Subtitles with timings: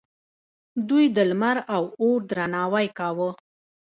[0.87, 3.29] دوی د لمر او اور درناوی کاوه